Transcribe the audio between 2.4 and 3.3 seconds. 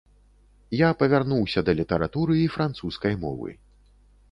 і французскай